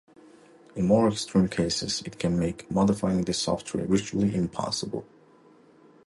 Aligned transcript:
In 0.75 0.87
more 0.87 1.07
extreme 1.09 1.47
cases, 1.47 2.01
it 2.07 2.17
can 2.17 2.39
make 2.39 2.71
modifying 2.71 3.21
the 3.21 3.33
software 3.33 3.85
virtually 3.85 4.33
impossible. 4.33 5.05